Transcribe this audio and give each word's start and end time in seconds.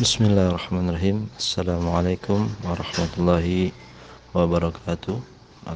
بسم 0.00 0.24
الله 0.24 0.46
الرحمن 0.48 0.88
الرحيم 0.88 1.18
السلام 1.38 1.84
عليكم 1.88 2.40
ورحمة 2.68 3.12
الله 3.18 3.46
وبركاته 4.34 5.16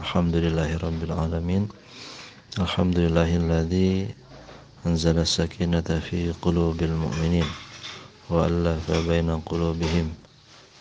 الحمد 0.00 0.34
لله 0.44 0.70
رب 0.76 1.00
العالمين 1.08 1.68
الحمد 2.58 2.96
لله 2.98 3.30
الذي 3.36 3.92
أنزل 4.86 5.16
السكينة 5.18 5.88
في 6.10 6.32
قلوب 6.42 6.82
المؤمنين 6.82 7.48
وألف 8.30 8.86
بين 9.08 9.30
قلوبهم 9.40 10.06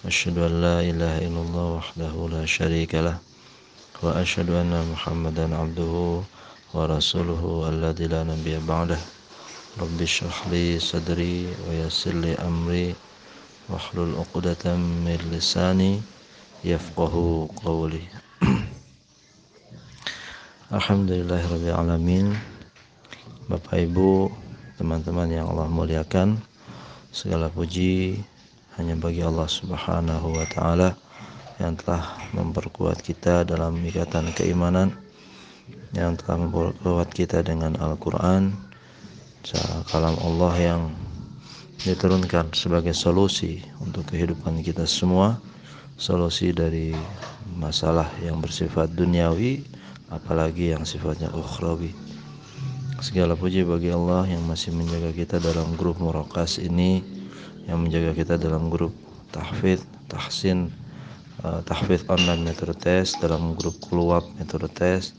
أشهد 0.05 0.37
أن 0.37 0.53
لا 0.61 0.77
إله 0.81 1.13
إلا 1.27 1.41
الله 1.45 1.65
وحده 1.79 2.13
لا 2.35 2.43
شريك 2.45 2.95
له 2.95 3.17
وأشهد 4.03 4.49
أن 4.49 4.73
محمدا 4.91 5.45
عبده 5.55 5.93
ورسوله 6.73 7.43
الذي 7.73 8.05
لا 8.07 8.23
نبي 8.23 8.55
بعده 8.67 8.99
رب 9.81 9.97
اشرح 10.01 10.47
لي 10.51 10.79
صدري 10.79 11.47
ويسر 11.67 12.13
لي 12.23 12.35
أمري 12.35 12.95
'uqdatam 13.69 15.05
min 15.05 15.21
lisani 15.29 16.01
yafqahu 16.65 17.45
qawli. 17.61 18.01
Alhamdulillahirabbil 20.73 21.77
alamin. 21.77 22.33
Bapak 23.45 23.77
Ibu 23.77 24.33
teman-teman 24.81 25.29
yang 25.29 25.53
Allah 25.53 25.69
muliakan 25.69 26.41
segala 27.13 27.49
puji 27.49 28.21
hanya 28.77 28.97
bagi 28.97 29.21
Allah 29.21 29.45
Subhanahu 29.45 30.33
wa 30.33 30.45
taala 30.49 30.97
yang 31.61 31.77
telah 31.77 32.17
memperkuat 32.33 33.05
kita 33.05 33.45
dalam 33.45 33.77
ikatan 33.85 34.33
keimanan 34.33 34.97
yang 35.93 36.17
telah 36.17 36.41
memperkuat 36.45 37.09
kita 37.13 37.41
dengan 37.45 37.77
Al-Qur'an. 37.77 38.53
Kalam 39.89 40.15
Allah 40.21 40.53
yang 40.57 40.81
diturunkan 41.87 42.51
sebagai 42.51 42.91
solusi 42.91 43.63
untuk 43.79 44.03
kehidupan 44.11 44.59
kita 44.59 44.83
semua 44.83 45.39
solusi 45.95 46.51
dari 46.51 46.91
masalah 47.55 48.07
yang 48.19 48.43
bersifat 48.43 48.91
duniawi 48.95 49.63
apalagi 50.11 50.75
yang 50.75 50.83
sifatnya 50.83 51.31
ukhrawi. 51.31 51.95
Segala 52.99 53.31
puji 53.31 53.63
bagi 53.63 53.95
Allah 53.95 54.27
yang 54.27 54.43
masih 54.43 54.75
menjaga 54.75 55.15
kita 55.15 55.37
dalam 55.39 55.79
grup 55.79 56.03
murakas 56.03 56.59
ini 56.59 56.99
yang 57.63 57.87
menjaga 57.87 58.11
kita 58.11 58.35
dalam 58.35 58.67
grup 58.67 58.91
tahfidz 59.31 59.87
tahsin 60.11 60.67
uh, 61.47 61.63
tahfidz 61.63 62.03
online 62.11 62.43
metode 62.43 62.75
tes 62.75 63.15
dalam 63.23 63.55
grup 63.55 63.79
keluar 63.87 64.19
metode 64.35 64.67
tes 64.75 65.15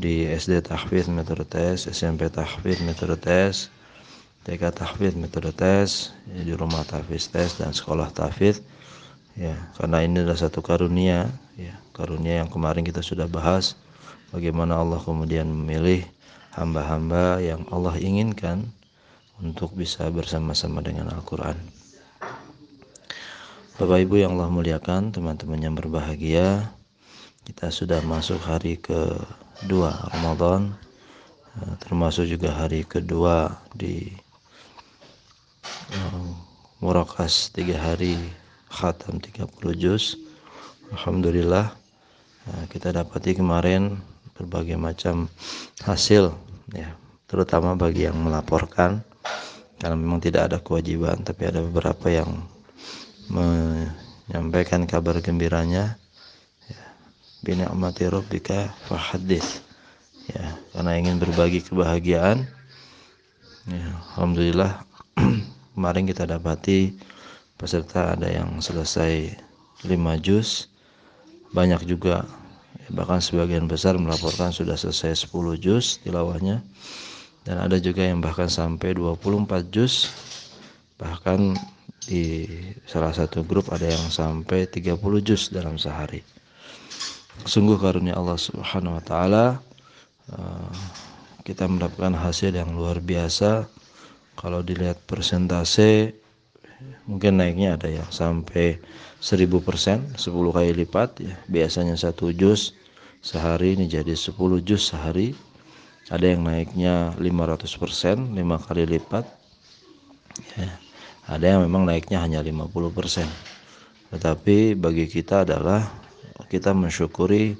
di 0.00 0.24
SD 0.24 0.64
tahfidz 0.64 1.12
metode 1.12 1.44
tes 1.44 1.84
SMP 1.84 2.32
tahfidz 2.32 2.80
metode 2.80 3.20
tes 3.20 3.68
TK 4.42 4.74
tahfidz 4.74 5.14
metode 5.14 5.54
tes 5.54 6.10
ya, 6.26 6.42
di 6.42 6.52
rumah 6.58 6.82
tahfidz 6.82 7.30
tes 7.30 7.62
dan 7.62 7.70
sekolah 7.70 8.10
tahfidz. 8.10 8.58
Ya 9.38 9.54
karena 9.78 10.02
ini 10.02 10.26
adalah 10.26 10.36
satu 10.36 10.60
karunia 10.60 11.30
ya 11.54 11.74
karunia 11.94 12.42
yang 12.42 12.50
kemarin 12.50 12.82
kita 12.82 13.00
sudah 13.00 13.30
bahas. 13.30 13.78
Bagaimana 14.34 14.80
Allah 14.80 14.98
kemudian 14.98 15.46
memilih 15.46 16.02
hamba-hamba 16.56 17.38
yang 17.38 17.68
Allah 17.68 17.94
inginkan 18.00 18.64
untuk 19.40 19.76
bisa 19.76 20.08
bersama-sama 20.08 20.80
dengan 20.80 21.12
Al-Quran. 21.12 21.56
Bapak 23.76 23.98
Ibu 24.04 24.20
yang 24.20 24.36
Allah 24.36 24.52
muliakan 24.52 25.12
teman-teman 25.12 25.60
yang 25.60 25.74
berbahagia 25.76 26.72
kita 27.42 27.74
sudah 27.74 27.98
masuk 28.06 28.38
hari 28.38 28.78
kedua 28.78 29.90
Ramadan. 30.14 30.78
Eh, 31.58 31.74
termasuk 31.82 32.30
juga 32.30 32.54
hari 32.54 32.86
kedua 32.86 33.58
di 33.74 34.14
murakas 36.82 37.52
tiga 37.54 37.78
hari 37.78 38.16
khatam 38.72 39.20
30 39.20 39.46
juz. 39.76 40.16
Alhamdulillah 40.92 41.72
eh, 42.48 42.64
kita 42.72 42.90
dapati 42.90 43.36
kemarin 43.36 44.00
berbagai 44.34 44.80
macam 44.80 45.28
hasil 45.84 46.32
ya 46.72 46.90
terutama 47.28 47.76
bagi 47.76 48.08
yang 48.08 48.18
melaporkan. 48.18 49.04
Karena 49.78 49.98
memang 49.98 50.22
tidak 50.22 50.46
ada 50.50 50.58
kewajiban 50.62 51.26
tapi 51.26 51.50
ada 51.50 51.58
beberapa 51.58 52.06
yang 52.06 52.46
menyampaikan 53.30 54.86
kabar 54.86 55.18
gembiranya 55.18 55.98
ya. 56.66 56.84
Bina 57.42 57.66
amati 57.70 58.06
rabbika 58.06 58.70
fahadith 58.86 59.62
ya 60.30 60.54
karena 60.70 60.98
ingin 60.98 61.18
berbagi 61.18 61.62
kebahagiaan 61.66 62.46
ya. 63.66 63.86
Alhamdulillah 64.14 64.86
kemarin 65.72 66.04
kita 66.08 66.28
dapati 66.28 66.92
peserta 67.56 68.16
ada 68.16 68.28
yang 68.28 68.60
selesai 68.60 69.32
5 69.84 69.92
juz. 70.24 70.68
Banyak 71.52 71.84
juga 71.84 72.24
bahkan 72.92 73.20
sebagian 73.20 73.68
besar 73.68 73.96
melaporkan 73.96 74.52
sudah 74.52 74.76
selesai 74.76 75.28
10 75.28 75.56
juz 75.60 76.00
tilawahnya 76.02 76.60
dan 77.42 77.56
ada 77.58 77.76
juga 77.78 78.04
yang 78.04 78.22
bahkan 78.22 78.48
sampai 78.48 78.96
24 78.96 79.68
juz. 79.72 80.12
Bahkan 80.96 81.56
di 82.06 82.46
salah 82.86 83.14
satu 83.14 83.46
grup 83.46 83.70
ada 83.70 83.86
yang 83.86 84.06
sampai 84.10 84.66
30 84.66 84.98
juz 85.22 85.50
dalam 85.50 85.78
sehari. 85.78 86.22
Sungguh 87.46 87.78
karunia 87.78 88.14
Allah 88.14 88.38
Subhanahu 88.38 88.98
wa 88.98 89.04
taala 89.04 89.46
eh, 90.30 90.72
kita 91.42 91.66
mendapatkan 91.66 92.14
hasil 92.14 92.54
yang 92.54 92.70
luar 92.74 93.02
biasa 93.02 93.66
kalau 94.42 94.60
dilihat 94.60 94.98
persentase 95.06 96.18
mungkin 97.06 97.38
naiknya 97.38 97.78
ada 97.78 97.86
yang 97.86 98.10
sampai 98.10 98.82
1000 99.22 99.46
persen 99.62 100.02
10 100.18 100.26
kali 100.50 100.74
lipat 100.82 101.22
ya. 101.22 101.34
Biasanya 101.46 101.94
satu 101.94 102.34
juz 102.34 102.74
sehari 103.22 103.78
ini 103.78 103.86
jadi 103.86 104.18
10 104.18 104.34
juz 104.66 104.82
sehari. 104.90 105.38
Ada 106.10 106.34
yang 106.34 106.42
naiknya 106.42 107.14
500 107.16 107.80
persen 107.80 108.16
5 108.34 108.66
kali 108.66 108.82
lipat. 108.98 109.24
Ya 110.58 110.74
ada 111.30 111.46
yang 111.46 111.62
memang 111.62 111.86
naiknya 111.86 112.18
hanya 112.18 112.42
50 112.42 112.90
persen. 112.90 113.28
Tetapi 114.10 114.74
bagi 114.74 115.06
kita 115.06 115.46
adalah 115.46 115.86
kita 116.50 116.74
mensyukuri 116.74 117.54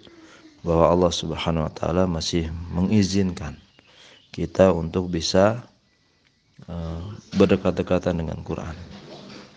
bahwa 0.66 0.91
Allah 0.91 1.12
Subhanahu 1.14 1.70
wa 1.70 1.72
taala 1.72 2.04
masih 2.10 2.50
mengizinkan 2.75 3.56
kita 4.34 4.75
untuk 4.75 5.09
bisa 5.09 5.62
berdekat-dekatan 7.34 8.22
dengan 8.22 8.38
Quran. 8.44 8.74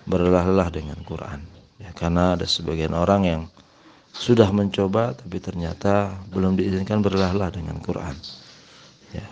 Berlelah-lelah 0.06 0.70
dengan 0.74 1.00
Quran. 1.02 1.42
Ya 1.82 1.92
karena 1.92 2.40
ada 2.40 2.48
sebagian 2.48 2.96
orang 2.96 3.22
yang 3.28 3.42
sudah 4.16 4.48
mencoba 4.48 5.12
tapi 5.12 5.44
ternyata 5.44 6.16
belum 6.32 6.56
diizinkan 6.56 7.04
berlelah-lelah 7.04 7.52
dengan 7.52 7.78
Quran. 7.84 8.16
Ya 9.12 9.26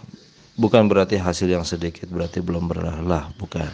bukan 0.60 0.86
berarti 0.92 1.18
hasil 1.18 1.50
yang 1.50 1.64
sedikit 1.64 2.10
berarti 2.12 2.44
belum 2.44 2.68
berlelah-lelah 2.68 3.32
bukan. 3.40 3.72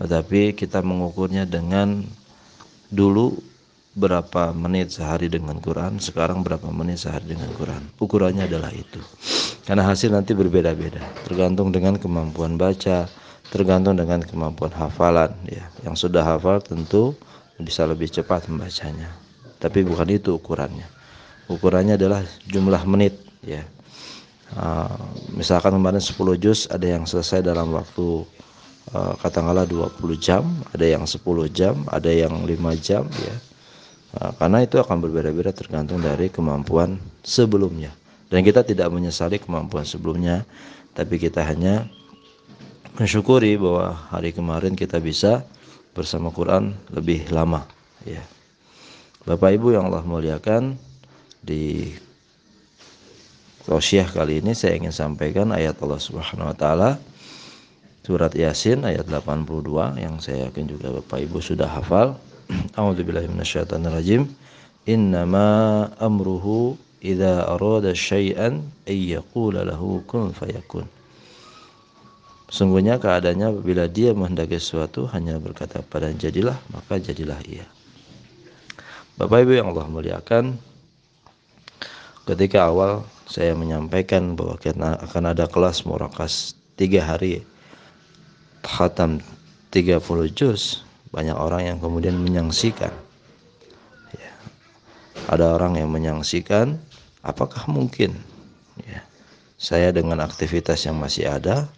Tetapi 0.00 0.58
kita 0.58 0.82
mengukurnya 0.82 1.46
dengan 1.46 2.02
dulu 2.90 3.53
berapa 3.94 4.50
menit 4.50 4.90
sehari 4.98 5.30
dengan 5.30 5.62
Quran 5.62 6.02
sekarang 6.02 6.42
berapa 6.42 6.66
menit 6.74 7.06
sehari 7.06 7.38
dengan 7.38 7.46
Quran? 7.54 7.82
Ukurannya 8.02 8.50
adalah 8.50 8.74
itu. 8.74 8.98
Karena 9.62 9.86
hasil 9.86 10.10
nanti 10.10 10.34
berbeda-beda. 10.34 11.00
Tergantung 11.24 11.70
dengan 11.70 11.94
kemampuan 11.96 12.58
baca 12.58 13.06
tergantung 13.54 13.94
dengan 13.94 14.18
kemampuan 14.26 14.74
hafalan 14.74 15.30
ya. 15.46 15.62
Yang 15.86 16.10
sudah 16.10 16.26
hafal 16.26 16.58
tentu 16.58 17.14
bisa 17.62 17.86
lebih 17.86 18.10
cepat 18.10 18.50
membacanya. 18.50 19.14
Tapi 19.62 19.86
bukan 19.86 20.10
itu 20.10 20.36
ukurannya. 20.36 20.84
Ukurannya 21.46 21.94
adalah 21.94 22.26
jumlah 22.50 22.82
menit 22.90 23.14
ya. 23.46 23.62
Uh, 24.54 24.90
misalkan 25.34 25.74
kemarin 25.74 25.98
10 25.98 26.14
juz 26.38 26.70
ada 26.70 26.84
yang 26.84 27.08
selesai 27.08 27.42
dalam 27.42 27.74
waktu 27.74 28.22
uh, 28.94 29.14
katakanlah 29.18 29.66
20 29.66 29.98
jam 30.20 30.46
ada 30.70 30.84
yang 30.84 31.08
10 31.08 31.18
jam 31.50 31.74
ada 31.90 32.06
yang 32.12 32.44
5 32.44 32.52
jam 32.78 33.02
ya 33.18 33.34
karena 34.14 34.62
itu 34.62 34.78
akan 34.78 35.02
berbeda-beda 35.02 35.50
tergantung 35.50 35.98
dari 35.98 36.30
kemampuan 36.30 36.98
sebelumnya 37.26 37.90
dan 38.30 38.46
kita 38.46 38.62
tidak 38.62 38.88
menyesali 38.90 39.42
kemampuan 39.42 39.82
sebelumnya 39.82 40.46
tapi 40.94 41.18
kita 41.18 41.42
hanya 41.42 41.90
mensyukuri 42.94 43.58
bahwa 43.58 43.94
hari 44.14 44.30
kemarin 44.30 44.78
kita 44.78 45.02
bisa 45.02 45.42
bersama 45.94 46.30
Quran 46.30 46.78
lebih 46.94 47.26
lama 47.34 47.66
ya 48.06 48.22
Bapak 49.24 49.56
Ibu 49.56 49.74
yang 49.74 49.90
Allah 49.90 50.04
muliakan 50.04 50.76
di 51.40 51.94
Tausiah 53.64 54.04
kali 54.04 54.44
ini 54.44 54.52
saya 54.52 54.76
ingin 54.76 54.92
sampaikan 54.92 55.48
ayat 55.48 55.80
Allah 55.80 55.96
Subhanahu 55.96 56.52
wa 56.52 56.56
taala 56.56 57.00
surat 58.04 58.36
Yasin 58.36 58.84
ayat 58.84 59.08
82 59.08 59.96
yang 59.96 60.20
saya 60.20 60.52
yakin 60.52 60.68
juga 60.68 60.92
Bapak 61.00 61.24
Ibu 61.24 61.40
sudah 61.40 61.64
hafal. 61.64 62.20
A'udzubillahi 62.78 63.28
minasyaitonirrajim. 63.30 64.28
Innama 64.84 65.88
amruhu 65.96 66.76
idza 67.00 67.48
arada 67.48 67.96
syai'an 67.96 68.64
ay 68.88 69.16
yaqula 69.16 69.64
lahu 69.64 70.04
kun 70.04 70.32
fayakun 70.36 70.84
Sungguhnya 72.52 73.00
keadaannya 73.02 73.64
bila 73.64 73.88
dia 73.90 74.14
menghendaki 74.14 74.60
sesuatu 74.60 75.10
hanya 75.10 75.40
berkata 75.42 75.82
pada 75.82 76.12
jadilah 76.14 76.54
maka 76.70 77.02
jadilah 77.02 77.40
ia. 77.48 77.66
Bapak 79.18 79.42
Ibu 79.42 79.58
yang 79.58 79.74
Allah 79.74 79.86
muliakan, 79.90 80.54
ketika 82.28 82.70
awal 82.70 83.02
saya 83.26 83.58
menyampaikan 83.58 84.38
bahwa 84.38 84.60
kita 84.60 85.00
akan 85.02 85.24
ada 85.34 85.50
kelas 85.50 85.82
murakas 85.82 86.54
tiga 86.76 87.02
hari 87.02 87.42
khatam 88.62 89.18
30 89.74 89.98
juz 90.30 90.84
banyak 91.14 91.38
orang 91.38 91.62
yang 91.70 91.78
kemudian 91.78 92.18
menyaksikan. 92.18 92.90
Ya. 94.10 94.30
ada 95.30 95.54
orang 95.54 95.78
yang 95.78 95.86
menyaksikan 95.94 96.74
apakah 97.22 97.70
mungkin? 97.70 98.18
Ya. 98.82 99.06
Saya 99.54 99.94
dengan 99.94 100.18
aktivitas 100.26 100.82
yang 100.82 100.98
masih 100.98 101.30
ada 101.30 101.70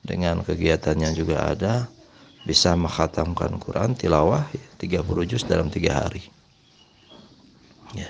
dengan 0.00 0.40
kegiatan 0.40 0.96
yang 0.96 1.12
juga 1.12 1.52
ada 1.52 1.92
bisa 2.48 2.72
menghatamkan 2.72 3.60
Quran 3.60 3.92
tilawah 3.92 4.48
ya, 4.56 5.04
30 5.04 5.28
juz 5.28 5.44
dalam 5.44 5.68
tiga 5.68 6.00
hari. 6.00 6.24
Ya. 7.92 8.08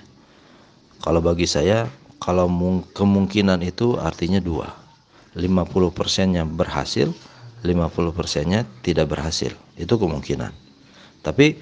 Kalau 1.03 1.19
bagi 1.19 1.51
saya 1.51 1.91
kalau 2.23 2.47
kemungkinan 2.95 3.67
itu 3.67 3.99
artinya 3.99 4.39
dua. 4.39 4.71
50 5.35 5.95
persennya 5.95 6.43
berhasil 6.47 7.11
50 7.63 8.15
persennya 8.15 8.63
tidak 8.87 9.11
berhasil. 9.11 9.55
Itu 9.79 9.99
kemungkinan 9.99 10.68
tapi 11.21 11.59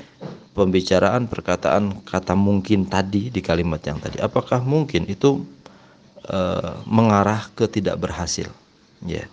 pembicaraan 0.57 1.29
perkataan 1.29 2.05
kata 2.05 2.33
mungkin 2.33 2.89
tadi 2.89 3.29
di 3.29 3.41
kalimat 3.45 3.81
yang 3.85 4.01
tadi 4.01 4.17
apakah 4.21 4.65
mungkin 4.65 5.05
itu 5.05 5.45
e, 6.25 6.39
mengarah 6.89 7.49
ke 7.53 7.69
tidak 7.69 8.01
berhasil 8.01 8.49
ya 9.05 9.21
yeah. 9.21 9.27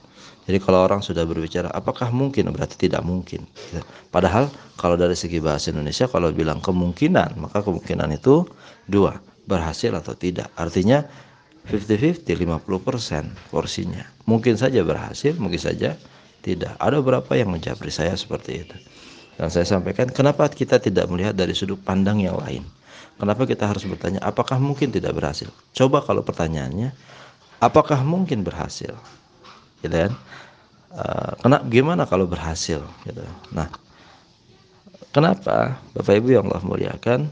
jadi 0.43 0.59
kalau 0.59 0.83
orang 0.83 0.99
sudah 0.99 1.23
berbicara 1.23 1.71
apakah 1.71 2.11
mungkin 2.11 2.51
berarti 2.51 2.75
tidak 2.75 3.07
mungkin 3.07 3.47
padahal 4.11 4.51
kalau 4.75 4.99
dari 4.99 5.15
segi 5.15 5.39
bahasa 5.39 5.71
Indonesia 5.71 6.11
kalau 6.11 6.31
bilang 6.35 6.59
kemungkinan 6.59 7.39
maka 7.39 7.63
kemungkinan 7.63 8.19
itu 8.19 8.43
dua 8.83 9.23
berhasil 9.47 9.91
atau 9.91 10.15
tidak. 10.15 10.49
Artinya 10.55 11.03
50-50, 11.67 12.27
50% 12.27 13.51
porsinya. 13.51 14.03
Mungkin 14.27 14.59
saja 14.59 14.83
berhasil, 14.83 15.35
mungkin 15.39 15.59
saja 15.59 15.95
tidak. 16.43 16.75
Ada 16.79 16.99
beberapa 16.99 17.31
yang 17.39 17.55
menjabri 17.55 17.91
saya 17.91 18.15
seperti 18.15 18.67
itu. 18.67 18.75
Dan 19.33 19.49
saya 19.49 19.65
sampaikan, 19.65 20.09
kenapa 20.13 20.45
kita 20.49 20.77
tidak 20.77 21.09
melihat 21.09 21.33
dari 21.33 21.57
sudut 21.57 21.81
pandang 21.81 22.21
yang 22.21 22.37
lain? 22.37 22.61
Kenapa 23.17 23.45
kita 23.45 23.69
harus 23.69 23.85
bertanya, 23.85 24.21
apakah 24.21 24.57
mungkin 24.57 24.89
tidak 24.89 25.13
berhasil? 25.13 25.49
Coba 25.73 26.01
kalau 26.01 26.25
pertanyaannya, 26.25 26.93
apakah 27.61 28.01
mungkin 28.01 28.41
berhasil? 28.41 28.93
Gitu 29.81 29.93
kan? 29.93 30.13
Uh, 30.93 31.33
kena, 31.41 31.57
gimana 31.65 32.05
kalau 32.05 32.29
berhasil? 32.29 32.85
Gitu. 33.05 33.21
Nah, 33.49 33.69
kenapa 35.09 35.81
Bapak 35.97 36.13
Ibu 36.21 36.37
yang 36.37 36.45
Allah 36.49 36.61
muliakan? 36.61 37.29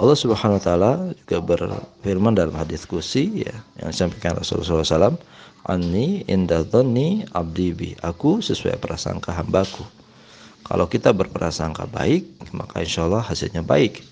Allah 0.00 0.16
Subhanahu 0.16 0.56
wa 0.56 0.64
taala 0.64 0.92
juga 1.12 1.38
berfirman 1.44 2.32
dalam 2.32 2.56
hadis 2.56 2.88
kursi 2.88 3.44
ya 3.44 3.52
yang 3.76 3.92
disampaikan 3.92 4.40
Rasulullah 4.40 4.84
SAW 4.84 5.20
Ani 5.62 6.26
inda 6.26 6.66
dhanni 6.66 7.22
abdi 7.38 7.70
bi. 7.70 7.90
Aku 8.02 8.42
sesuai 8.42 8.82
prasangka 8.82 9.30
hambaku. 9.30 9.86
Kalau 10.66 10.90
kita 10.90 11.14
berprasangka 11.14 11.86
baik 11.86 12.26
maka 12.50 12.82
insya 12.82 13.06
Allah 13.06 13.22
hasilnya 13.22 13.62
baik. 13.62 14.02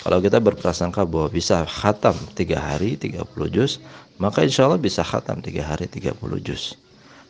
Kalau 0.00 0.24
kita 0.24 0.40
berprasangka 0.40 1.04
bahwa 1.04 1.28
bisa 1.28 1.68
khatam 1.68 2.16
tiga 2.32 2.56
hari 2.56 2.96
30 2.96 3.28
juz 3.52 3.76
maka 4.16 4.40
insya 4.40 4.64
Allah 4.64 4.80
bisa 4.80 5.04
khatam 5.04 5.44
tiga 5.44 5.68
hari 5.68 5.84
30 5.84 6.16
juz. 6.40 6.78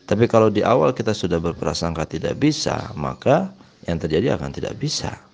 Tapi 0.07 0.31
kalau 0.31 0.47
di 0.47 0.63
awal 0.63 0.95
kita 0.95 1.11
sudah 1.11 1.43
berprasangka 1.43 2.07
tidak 2.07 2.39
bisa 2.39 2.95
maka 2.95 3.51
yang 3.83 3.99
terjadi 3.99 4.39
akan 4.39 4.55
tidak 4.55 4.79
bisa 4.79 5.26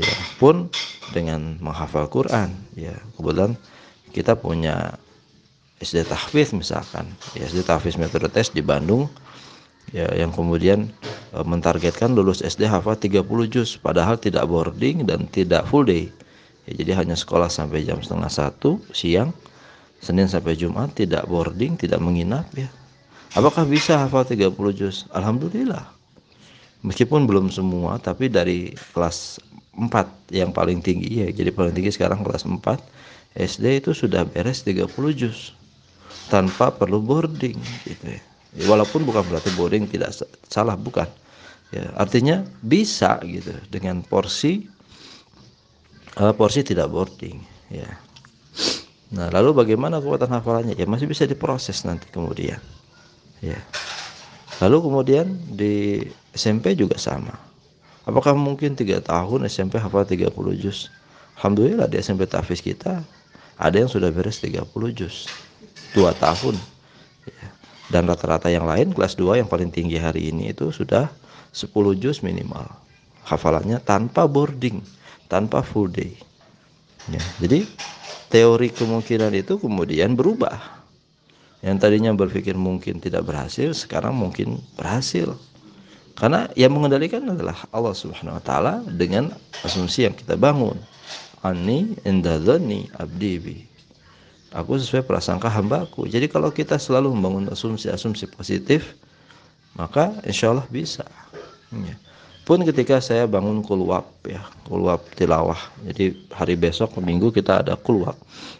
ya 0.00 0.16
pun 0.40 0.72
dengan 1.12 1.60
menghafal 1.60 2.08
Quran 2.08 2.50
ya. 2.74 2.96
Kebetulan 3.20 3.54
kita 4.10 4.34
punya 4.34 4.96
SD 5.80 6.08
tahfiz 6.08 6.56
misalkan. 6.56 7.06
Ya 7.36 7.46
SD 7.46 7.68
tahfiz 7.68 8.00
metode 8.00 8.32
tes 8.32 8.48
di 8.48 8.64
Bandung 8.64 9.06
ya 9.90 10.06
yang 10.14 10.30
kemudian 10.30 10.88
e, 11.34 11.38
mentargetkan 11.42 12.14
lulus 12.14 12.40
SD 12.40 12.66
hafal 12.66 12.94
30 12.94 13.26
juz 13.50 13.76
padahal 13.76 14.16
tidak 14.16 14.46
boarding 14.48 15.04
dan 15.04 15.28
tidak 15.28 15.66
full 15.68 15.84
day. 15.84 16.08
Ya, 16.68 16.80
jadi 16.80 17.04
hanya 17.04 17.16
sekolah 17.16 17.48
sampai 17.50 17.84
jam 17.84 17.98
setengah 18.00 18.30
satu 18.30 18.78
siang 18.92 19.34
Senin 20.00 20.32
sampai 20.32 20.56
Jumat 20.56 20.96
tidak 20.96 21.28
boarding 21.28 21.76
tidak 21.76 22.00
menginap 22.00 22.48
ya. 22.56 22.72
Apakah 23.36 23.68
bisa 23.68 24.00
hafal 24.00 24.26
30 24.26 24.56
juz? 24.74 25.04
Alhamdulillah. 25.12 25.86
Meskipun 26.80 27.28
belum 27.28 27.52
semua 27.52 28.00
tapi 28.00 28.32
dari 28.32 28.72
kelas 28.96 29.36
4 29.80 30.36
yang 30.36 30.52
paling 30.52 30.84
tinggi 30.84 31.24
ya 31.24 31.28
jadi 31.32 31.48
paling 31.48 31.72
tinggi 31.72 31.96
sekarang 31.96 32.20
kelas 32.20 32.44
4 32.44 32.60
SD 33.38 33.86
itu 33.86 33.90
sudah 33.94 34.26
beres 34.26 34.66
30 34.66 34.90
juz 35.14 35.54
tanpa 36.26 36.74
perlu 36.74 36.98
boarding 36.98 37.58
gitu 37.86 38.04
ya. 38.06 38.20
ya 38.58 38.64
walaupun 38.66 39.06
bukan 39.06 39.22
berarti 39.26 39.50
boarding 39.54 39.86
tidak 39.86 40.14
salah 40.50 40.74
bukan. 40.74 41.06
Ya 41.70 41.86
artinya 41.94 42.42
bisa 42.66 43.22
gitu 43.22 43.54
dengan 43.70 44.02
porsi 44.02 44.66
uh, 46.18 46.34
porsi 46.34 46.66
tidak 46.66 46.90
boarding 46.90 47.38
ya. 47.70 47.86
Nah 49.14 49.30
lalu 49.30 49.54
bagaimana 49.54 50.02
kekuatan 50.02 50.30
hafalannya? 50.30 50.74
Ya 50.74 50.86
masih 50.90 51.06
bisa 51.06 51.26
diproses 51.26 51.86
nanti 51.86 52.10
kemudian 52.10 52.58
ya. 53.38 53.58
Lalu 54.58 54.90
kemudian 54.90 55.26
di 55.54 56.02
SMP 56.34 56.74
juga 56.74 56.98
sama 56.98 57.49
Apakah 58.08 58.32
mungkin 58.32 58.72
tiga 58.72 59.04
tahun 59.04 59.44
SMP 59.44 59.76
hafal 59.76 60.08
30 60.08 60.32
juz? 60.56 60.88
Alhamdulillah 61.36 61.88
di 61.88 62.00
SMP 62.00 62.24
Tafis 62.24 62.64
kita 62.64 63.04
ada 63.60 63.76
yang 63.76 63.88
sudah 63.92 64.08
beres 64.08 64.40
30 64.40 64.64
juz. 64.96 65.28
Dua 65.92 66.16
tahun. 66.16 66.56
Ya. 67.28 67.48
Dan 67.90 68.08
rata-rata 68.08 68.48
yang 68.48 68.64
lain 68.64 68.96
kelas 68.96 69.18
2 69.18 69.44
yang 69.44 69.48
paling 69.50 69.68
tinggi 69.68 70.00
hari 70.00 70.32
ini 70.32 70.54
itu 70.54 70.72
sudah 70.72 71.12
10 71.52 71.68
juz 72.00 72.24
minimal. 72.24 72.64
Hafalannya 73.26 73.82
tanpa 73.84 74.24
boarding, 74.24 74.80
tanpa 75.28 75.60
full 75.60 75.92
day. 75.92 76.16
Ya. 77.12 77.20
Jadi 77.42 77.68
teori 78.32 78.72
kemungkinan 78.72 79.34
itu 79.36 79.60
kemudian 79.60 80.16
berubah. 80.16 80.80
Yang 81.60 81.76
tadinya 81.84 82.16
berpikir 82.16 82.56
mungkin 82.56 83.04
tidak 83.04 83.28
berhasil, 83.28 83.76
sekarang 83.76 84.16
mungkin 84.16 84.64
berhasil. 84.80 85.36
Karena 86.20 86.52
yang 86.52 86.76
mengendalikan 86.76 87.24
adalah 87.24 87.56
Allah 87.72 87.96
Subhanahu 87.96 88.36
wa 88.36 88.44
taala 88.44 88.84
dengan 88.84 89.32
asumsi 89.64 90.04
yang 90.04 90.12
kita 90.12 90.36
bangun. 90.36 90.76
Ani 91.40 91.96
indadzani 92.04 92.92
abdi 93.00 93.40
bi. 93.40 93.56
Aku 94.52 94.76
sesuai 94.76 95.08
prasangka 95.08 95.48
hambaku. 95.48 96.04
Jadi 96.04 96.28
kalau 96.28 96.52
kita 96.52 96.76
selalu 96.76 97.16
membangun 97.16 97.48
asumsi-asumsi 97.48 98.28
positif, 98.36 98.92
maka 99.72 100.12
insya 100.28 100.52
Allah 100.52 100.68
bisa. 100.68 101.08
Ya. 101.72 101.96
Pun 102.44 102.66
ketika 102.68 102.98
saya 103.00 103.24
bangun 103.24 103.64
kulwap 103.64 104.10
ya, 104.26 104.44
kulwap 104.68 105.06
tilawah. 105.16 105.56
Jadi 105.88 106.18
hari 106.34 106.58
besok 106.58 107.00
minggu 107.00 107.32
kita 107.32 107.64
ada 107.64 107.78
kulwap. 107.80 108.18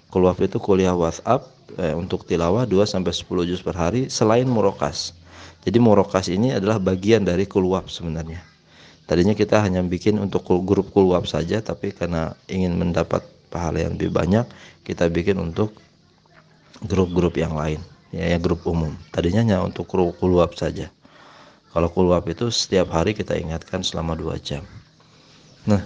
Kulwap 0.09 0.41
itu 0.41 0.57
kuliah 0.57 0.97
WhatsApp 0.97 1.45
eh, 1.77 1.93
untuk 1.93 2.25
tilawah 2.25 2.65
2 2.65 2.87
sampai 2.87 3.13
10 3.13 3.51
juz 3.51 3.61
per 3.61 3.77
hari 3.77 4.07
selain 4.07 4.47
murokas. 4.49 5.20
Jadi 5.61 5.77
murokas 5.77 6.33
ini 6.33 6.57
adalah 6.57 6.81
bagian 6.81 7.25
dari 7.25 7.45
kulwap 7.45 7.93
sebenarnya. 7.93 8.41
Tadinya 9.05 9.35
kita 9.35 9.61
hanya 9.61 9.83
bikin 9.83 10.17
untuk 10.23 10.47
grup 10.65 10.95
kulwap 10.95 11.27
saja, 11.27 11.61
tapi 11.61 11.91
karena 11.91 12.33
ingin 12.47 12.79
mendapat 12.79 13.27
pahala 13.51 13.83
yang 13.83 13.99
lebih 13.99 14.15
banyak, 14.15 14.47
kita 14.87 15.11
bikin 15.11 15.37
untuk 15.43 15.75
grup-grup 16.87 17.37
yang 17.37 17.53
lain, 17.59 17.83
ya, 18.15 18.25
ya 18.25 18.39
grup 18.39 18.65
umum. 18.65 18.95
Tadinya 19.11 19.43
hanya 19.43 19.59
untuk 19.67 19.91
kulwap 19.91 20.55
saja. 20.57 20.89
Kalau 21.71 21.91
kulwap 21.91 22.25
itu 22.31 22.49
setiap 22.49 22.91
hari 22.95 23.13
kita 23.13 23.37
ingatkan 23.37 23.83
selama 23.85 24.15
dua 24.15 24.39
jam. 24.39 24.63
Nah, 25.69 25.85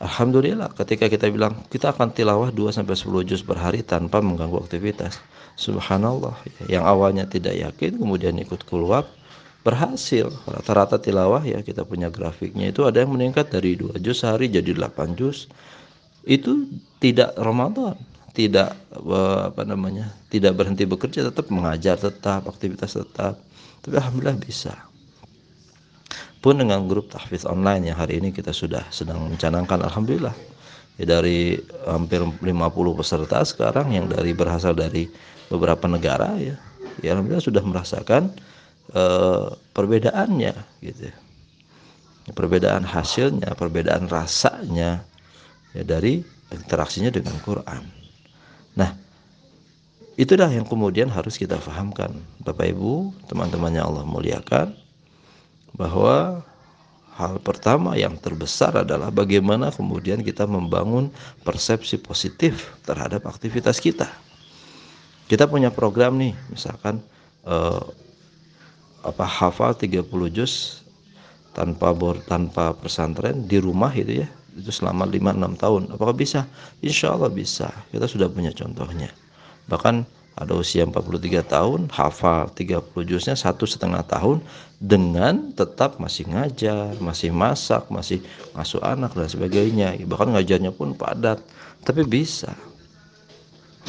Alhamdulillah 0.00 0.72
ketika 0.80 1.12
kita 1.12 1.28
bilang 1.28 1.60
kita 1.68 1.92
akan 1.92 2.16
tilawah 2.16 2.48
2 2.48 2.72
sampai 2.72 2.96
10 2.96 3.20
juz 3.28 3.44
per 3.44 3.60
hari 3.60 3.84
tanpa 3.84 4.24
mengganggu 4.24 4.56
aktivitas. 4.64 5.20
Subhanallah, 5.60 6.40
yang 6.72 6.88
awalnya 6.88 7.28
tidak 7.28 7.52
yakin 7.52 8.00
kemudian 8.00 8.40
ikut 8.40 8.64
keluar 8.64 9.04
berhasil. 9.60 10.32
Rata-rata 10.48 10.96
tilawah 10.96 11.44
ya 11.44 11.60
kita 11.60 11.84
punya 11.84 12.08
grafiknya 12.08 12.72
itu 12.72 12.88
ada 12.88 13.04
yang 13.04 13.12
meningkat 13.12 13.52
dari 13.52 13.76
2 13.76 14.00
juz 14.00 14.24
sehari 14.24 14.48
jadi 14.48 14.72
8 14.72 15.20
juz. 15.20 15.52
Itu 16.24 16.64
tidak 16.96 17.36
Ramadan, 17.36 18.00
tidak 18.32 18.72
apa 19.52 19.62
namanya? 19.68 20.16
tidak 20.32 20.56
berhenti 20.56 20.88
bekerja, 20.88 21.28
tetap 21.28 21.52
mengajar, 21.52 22.00
tetap 22.00 22.48
aktivitas 22.48 22.96
tetap. 22.96 23.36
Tapi 23.84 24.00
alhamdulillah 24.00 24.40
bisa 24.40 24.89
pun 26.40 26.56
dengan 26.56 26.88
grup 26.88 27.12
tahfiz 27.12 27.44
online 27.44 27.92
yang 27.92 27.98
hari 28.00 28.16
ini 28.20 28.32
kita 28.32 28.52
sudah 28.52 28.84
sedang 28.88 29.28
mencanangkan 29.28 29.84
alhamdulillah. 29.84 30.34
Ya 31.00 31.16
dari 31.16 31.56
hampir 31.88 32.20
50 32.20 32.44
peserta 33.00 33.40
sekarang 33.44 33.92
yang 33.92 34.08
dari 34.08 34.36
berasal 34.36 34.76
dari 34.76 35.08
beberapa 35.48 35.88
negara 35.88 36.36
ya 36.36 36.56
ya 37.00 37.16
alhamdulillah 37.16 37.44
sudah 37.44 37.64
merasakan 37.64 38.30
uh, 38.92 39.56
perbedaannya 39.72 40.54
gitu 40.84 41.08
perbedaan 42.36 42.84
hasilnya 42.84 43.56
perbedaan 43.56 44.06
rasanya 44.06 45.02
ya 45.72 45.82
dari 45.82 46.22
interaksinya 46.52 47.10
dengan 47.10 47.34
Quran. 47.42 47.82
Nah 48.76 48.92
itulah 50.20 50.50
yang 50.52 50.68
kemudian 50.68 51.08
harus 51.10 51.40
kita 51.40 51.58
fahamkan. 51.58 52.12
Bapak 52.44 52.70
Ibu 52.76 53.14
teman-teman 53.26 53.72
yang 53.74 53.90
Allah 53.90 54.04
muliakan 54.06 54.76
bahwa 55.80 56.44
hal 57.16 57.40
pertama 57.40 57.96
yang 57.96 58.20
terbesar 58.20 58.84
adalah 58.84 59.08
bagaimana 59.08 59.72
kemudian 59.72 60.20
kita 60.20 60.44
membangun 60.44 61.08
persepsi 61.40 61.96
positif 61.96 62.76
terhadap 62.84 63.24
aktivitas 63.24 63.80
kita. 63.80 64.12
Kita 65.24 65.48
punya 65.48 65.72
program 65.72 66.20
nih, 66.20 66.36
misalkan 66.52 67.00
eh, 67.48 67.84
apa 69.00 69.24
hafal 69.24 69.72
30 69.72 70.04
juz 70.28 70.84
tanpa 71.56 71.96
bor 71.96 72.20
tanpa 72.28 72.76
pesantren 72.76 73.48
di 73.48 73.56
rumah 73.56 73.90
itu 73.96 74.20
ya 74.20 74.28
itu 74.60 74.68
selama 74.68 75.08
5-6 75.08 75.62
tahun. 75.62 75.82
Apakah 75.96 76.12
bisa? 76.12 76.44
Insya 76.84 77.16
Allah 77.16 77.32
bisa. 77.32 77.70
Kita 77.88 78.04
sudah 78.04 78.28
punya 78.28 78.52
contohnya. 78.52 79.08
Bahkan 79.70 80.04
ada 80.38 80.56
usia 80.56 80.86
43 80.86 81.42
tahun 81.42 81.80
hafal 81.90 82.48
30 82.54 82.80
juznya 83.04 83.36
satu 83.36 83.66
setengah 83.66 84.00
tahun 84.06 84.40
dengan 84.80 85.52
tetap 85.52 86.00
masih 86.00 86.30
ngajar 86.30 86.96
masih 87.02 87.28
masak 87.34 87.84
masih 87.92 88.24
masuk 88.56 88.80
anak 88.80 89.12
dan 89.12 89.28
sebagainya. 89.28 89.98
Bahkan 90.06 90.32
ngajarnya 90.32 90.72
pun 90.72 90.96
padat 90.96 91.42
tapi 91.84 92.06
bisa. 92.06 92.54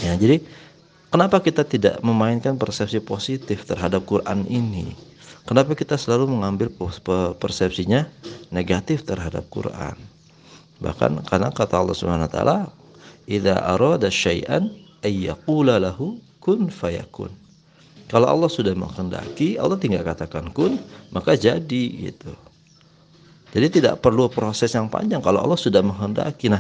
Ya 0.01 0.17
jadi 0.17 0.43
kenapa 1.13 1.39
kita 1.39 1.63
tidak 1.63 2.01
memainkan 2.03 2.57
persepsi 2.60 3.00
positif 3.00 3.63
terhadap 3.63 4.03
Quran 4.03 4.43
ini? 4.50 4.98
Kenapa 5.48 5.74
kita 5.74 5.98
selalu 5.98 6.38
mengambil 6.38 6.69
persepsinya 7.39 8.05
negatif 8.53 9.07
terhadap 9.07 9.48
Quran? 9.50 9.98
Bahkan 10.81 11.25
karena 11.29 11.50
kata 11.53 11.81
Allah 11.81 11.95
Subhanahu 11.98 12.27
wa 12.27 12.33
taala 12.33 12.57
idza 13.29 13.57
arada 13.57 14.10
syai'an 14.10 14.69
ayyaqula 15.05 15.77
kun 16.41 16.67
fayakun. 16.74 17.29
Kalau 18.12 18.27
Allah 18.27 18.51
sudah 18.51 18.75
menghendaki, 18.75 19.55
Allah 19.55 19.79
tinggal 19.79 20.03
katakan 20.03 20.51
kun, 20.51 20.75
maka 21.15 21.39
jadi 21.39 22.12
gitu. 22.12 22.33
Jadi 23.55 23.79
tidak 23.79 24.03
perlu 24.03 24.27
proses 24.27 24.74
yang 24.75 24.91
panjang 24.91 25.24
kalau 25.24 25.39
Allah 25.39 25.55
sudah 25.55 25.79
menghendaki. 25.79 26.51
Nah, 26.51 26.60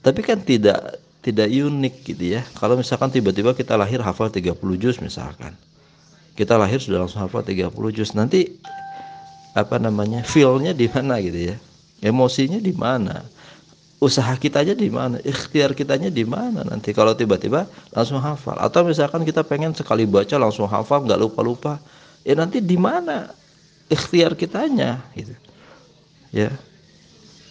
tapi 0.00 0.24
kan 0.24 0.40
tidak 0.40 1.00
tidak 1.20 1.48
unik 1.52 1.94
gitu 2.06 2.38
ya. 2.38 2.42
Kalau 2.56 2.80
misalkan 2.80 3.12
tiba-tiba 3.12 3.52
kita 3.52 3.76
lahir 3.76 4.00
hafal 4.00 4.32
30 4.32 4.56
juz 4.80 4.96
misalkan. 5.04 5.52
Kita 6.32 6.56
lahir 6.56 6.80
sudah 6.80 7.04
langsung 7.04 7.20
hafal 7.20 7.44
30 7.44 7.68
juz. 7.92 8.16
Nanti 8.16 8.56
apa 9.52 9.76
namanya? 9.76 10.24
feel-nya 10.24 10.72
di 10.72 10.88
mana 10.88 11.20
gitu 11.20 11.52
ya. 11.52 11.56
Emosinya 12.00 12.56
di 12.56 12.72
mana? 12.72 13.22
Usaha 14.02 14.34
kita 14.34 14.66
aja 14.66 14.74
di 14.74 14.90
mana, 14.90 15.22
ikhtiar 15.22 15.78
kitanya 15.78 16.10
di 16.10 16.26
mana 16.26 16.66
nanti 16.66 16.90
kalau 16.90 17.14
tiba-tiba 17.14 17.70
langsung 17.94 18.18
hafal 18.18 18.58
atau 18.58 18.82
misalkan 18.82 19.22
kita 19.22 19.46
pengen 19.46 19.70
sekali 19.78 20.02
baca 20.10 20.34
langsung 20.42 20.66
hafal 20.66 21.06
nggak 21.06 21.22
lupa-lupa, 21.22 21.78
ya 22.26 22.34
nanti 22.34 22.58
di 22.58 22.74
mana 22.74 23.30
ikhtiar 23.86 24.34
kitanya 24.34 24.98
gitu. 25.14 25.30
Ya. 26.34 26.50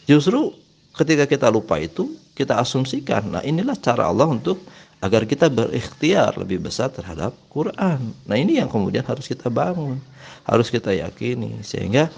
Justru 0.03 0.51
ketika 0.91 1.23
kita 1.23 1.47
lupa 1.47 1.79
itu 1.79 2.11
kita 2.35 2.59
asumsikan. 2.59 3.31
Nah, 3.31 3.43
inilah 3.47 3.79
cara 3.79 4.11
Allah 4.11 4.27
untuk 4.27 4.59
agar 4.99 5.23
kita 5.23 5.47
berikhtiar 5.47 6.35
lebih 6.35 6.61
besar 6.61 6.91
terhadap 6.91 7.31
Quran. 7.47 8.11
Nah, 8.27 8.35
ini 8.35 8.59
yang 8.59 8.67
kemudian 8.67 9.05
harus 9.07 9.25
kita 9.29 9.47
bangun, 9.47 9.97
harus 10.43 10.67
kita 10.67 10.91
yakini 10.91 11.63
sehingga 11.63 12.11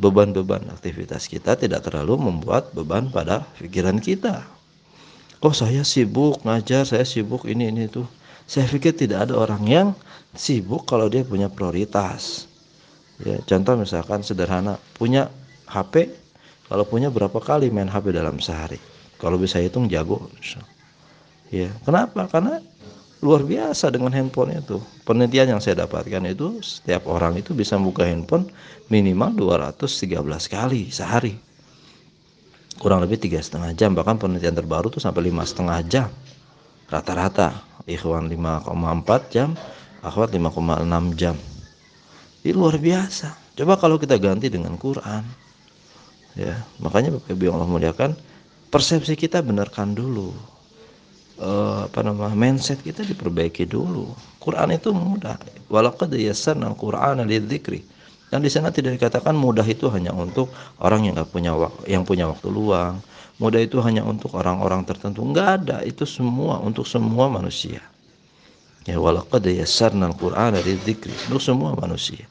beban-beban 0.00 0.66
aktivitas 0.74 1.30
kita 1.30 1.54
tidak 1.54 1.86
terlalu 1.86 2.18
membuat 2.18 2.74
beban 2.74 3.10
pada 3.10 3.46
pikiran 3.58 4.02
kita. 4.02 4.42
Oh 5.44 5.52
saya 5.52 5.84
sibuk 5.84 6.40
ngajar, 6.42 6.88
saya 6.88 7.04
sibuk 7.04 7.44
ini 7.44 7.68
ini 7.68 7.86
itu. 7.86 8.02
Saya 8.48 8.68
pikir 8.68 8.96
tidak 8.96 9.28
ada 9.28 9.34
orang 9.36 9.64
yang 9.64 9.88
sibuk 10.32 10.88
kalau 10.88 11.08
dia 11.08 11.24
punya 11.24 11.52
prioritas. 11.52 12.48
Ya, 13.22 13.38
contoh 13.46 13.78
misalkan 13.78 14.26
sederhana, 14.26 14.80
punya 14.98 15.30
HP, 15.70 16.10
kalau 16.66 16.84
punya 16.88 17.12
berapa 17.12 17.38
kali 17.38 17.70
main 17.70 17.86
HP 17.86 18.10
dalam 18.10 18.40
sehari? 18.42 18.80
Kalau 19.20 19.38
bisa 19.38 19.62
hitung 19.62 19.86
jago. 19.86 20.26
Ya, 21.52 21.70
kenapa? 21.86 22.26
Karena 22.26 22.58
luar 23.20 23.46
biasa 23.46 23.92
dengan 23.94 24.10
handphone 24.10 24.58
itu. 24.58 24.82
Penelitian 25.06 25.56
yang 25.56 25.60
saya 25.62 25.86
dapatkan 25.86 26.24
itu 26.26 26.58
setiap 26.64 27.06
orang 27.06 27.38
itu 27.38 27.54
bisa 27.54 27.78
buka 27.78 28.02
handphone 28.08 28.50
minimal 28.90 29.30
213 29.36 30.18
kali 30.50 30.90
sehari. 30.90 31.36
Kurang 32.80 33.06
lebih 33.06 33.22
tiga 33.22 33.38
setengah 33.38 33.70
jam 33.76 33.94
bahkan 33.94 34.18
penelitian 34.18 34.58
terbaru 34.58 34.90
tuh 34.90 34.98
sampai 34.98 35.30
lima 35.30 35.46
setengah 35.46 35.78
jam 35.86 36.08
rata-rata. 36.90 37.64
Ikhwan 37.84 38.32
5,4 38.32 39.28
jam, 39.28 39.52
akhwat 40.00 40.32
5,6 40.32 41.20
jam. 41.20 41.36
Ini 42.40 42.56
luar 42.56 42.80
biasa. 42.80 43.36
Coba 43.60 43.76
kalau 43.76 44.00
kita 44.00 44.16
ganti 44.16 44.48
dengan 44.48 44.80
Quran. 44.80 45.20
Ya, 46.32 46.64
makanya 46.80 47.14
Bapak 47.14 47.36
Ibu 47.36 47.42
yang 47.46 47.60
Allah 47.60 47.70
muliakan, 47.70 48.10
persepsi 48.72 49.14
kita 49.20 49.44
benarkan 49.44 49.92
dulu 49.92 50.32
uh, 51.40 51.86
apa 51.88 52.00
nama 52.04 52.30
mindset 52.32 52.82
kita 52.84 53.02
diperbaiki 53.02 53.66
dulu. 53.66 54.12
Quran 54.38 54.76
itu 54.76 54.92
mudah. 54.92 55.40
Walaqad 55.72 56.12
yassarna 56.14 56.70
al-Qur'ana 56.70 57.24
lidzikri. 57.24 57.82
Dan 58.28 58.42
di 58.42 58.50
sana 58.50 58.74
tidak 58.74 58.98
dikatakan 58.98 59.32
mudah 59.32 59.64
itu 59.64 59.86
hanya 59.94 60.10
untuk 60.10 60.50
orang 60.82 61.06
yang 61.06 61.14
nggak 61.16 61.30
punya 61.30 61.52
yang 61.86 62.02
punya 62.02 62.28
waktu 62.28 62.48
luang. 62.50 63.00
Mudah 63.42 63.62
itu 63.62 63.82
hanya 63.82 64.06
untuk 64.06 64.34
orang-orang 64.38 64.86
tertentu. 64.86 65.26
Enggak 65.26 65.62
ada, 65.62 65.82
itu 65.82 66.06
semua 66.06 66.62
untuk 66.62 66.86
semua 66.86 67.26
manusia. 67.26 67.82
Ya 68.84 69.00
walaqad 69.00 69.42
yassarna 69.48 70.12
al-Qur'ana 70.12 70.60
lidzikri. 70.60 71.14
Untuk 71.30 71.42
semua 71.42 71.72
manusia. 71.74 72.28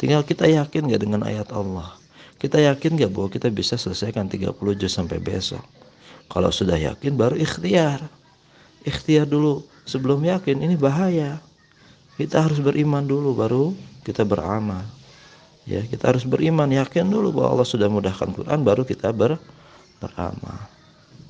Tinggal 0.00 0.24
kita 0.24 0.48
yakin 0.48 0.88
nggak 0.88 1.02
dengan 1.02 1.22
ayat 1.28 1.52
Allah. 1.52 1.92
Kita 2.40 2.56
yakin 2.56 2.96
nggak 2.96 3.12
bahwa 3.12 3.28
kita 3.28 3.52
bisa 3.52 3.76
selesaikan 3.76 4.24
30 4.32 4.56
juz 4.80 4.96
sampai 4.96 5.20
besok. 5.20 5.60
Kalau 6.32 6.48
sudah 6.48 6.78
yakin 6.80 7.18
baru 7.20 7.36
ikhtiar 7.36 8.00
ikhtiar 8.84 9.28
dulu. 9.28 9.64
Sebelum 9.88 10.22
yakin 10.22 10.62
ini 10.62 10.78
bahaya. 10.78 11.42
Kita 12.20 12.44
harus 12.44 12.60
beriman 12.60 13.02
dulu 13.02 13.32
baru 13.32 13.72
kita 14.04 14.28
beramal. 14.28 14.84
Ya 15.68 15.80
kita 15.84 16.12
harus 16.12 16.24
beriman 16.24 16.68
yakin 16.68 17.08
dulu 17.08 17.32
bahwa 17.32 17.56
Allah 17.56 17.68
sudah 17.68 17.88
mudahkan 17.88 18.32
Quran 18.32 18.60
baru 18.60 18.84
kita 18.84 19.12
ber 19.12 19.40
beramal. 20.00 20.60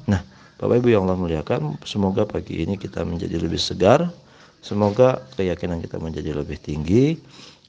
Nah 0.06 0.22
Bapak 0.58 0.82
Ibu 0.82 0.88
yang 0.92 1.06
Allah 1.06 1.18
muliakan 1.18 1.78
semoga 1.86 2.26
pagi 2.26 2.62
ini 2.62 2.74
kita 2.76 3.06
menjadi 3.06 3.38
lebih 3.38 3.58
segar. 3.58 4.10
Semoga 4.60 5.24
keyakinan 5.40 5.80
kita 5.80 5.96
menjadi 5.96 6.36
lebih 6.36 6.60
tinggi. 6.60 7.16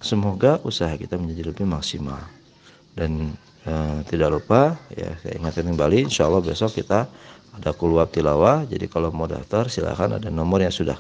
Semoga 0.02 0.60
usaha 0.68 0.92
kita 0.98 1.16
menjadi 1.16 1.54
lebih 1.54 1.64
maksimal. 1.64 2.20
Dan 2.92 3.32
uh, 3.68 4.00
tidak 4.08 4.30
lupa 4.40 4.78
ya 4.94 5.14
saya 5.22 5.38
ingatkan 5.38 5.70
kembali 5.70 6.08
insya 6.08 6.30
Allah 6.30 6.42
besok 6.42 6.78
kita 6.78 7.10
ada 7.52 7.72
kulwab 7.76 8.10
tilawah 8.16 8.64
jadi 8.66 8.88
kalau 8.88 9.12
mau 9.12 9.28
daftar 9.28 9.68
silahkan 9.68 10.18
ada 10.18 10.32
nomor 10.32 10.64
yang 10.64 10.72
sudah 10.72 10.96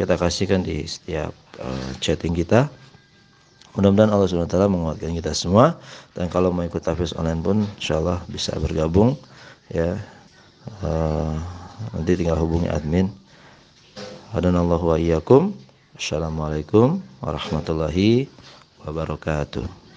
kita 0.00 0.16
kasihkan 0.16 0.64
di 0.64 0.88
setiap 0.88 1.36
uh, 1.60 1.90
chatting 2.00 2.32
kita. 2.32 2.72
Mudah-mudahan 3.76 4.08
Allah 4.08 4.24
SWT 4.24 4.56
menguatkan 4.72 5.12
kita 5.12 5.36
semua. 5.36 5.76
Dan 6.16 6.32
kalau 6.32 6.48
mau 6.48 6.64
ikut 6.64 6.80
tafis 6.80 7.12
online 7.12 7.44
pun 7.44 7.68
insya 7.76 8.00
Allah 8.00 8.24
bisa 8.32 8.56
bergabung 8.56 9.20
ya. 9.68 10.00
Uh, 10.80 11.36
nanti 11.92 12.16
tinggal 12.16 12.40
hubungi 12.40 12.72
admin. 12.72 13.12
Hadanallahu 14.32 14.88
wa 14.88 14.96
iyyakum. 14.96 15.52
Assalamualaikum 16.00 17.04
warahmatullahi 17.20 18.24
wabarakatuh 18.88 19.89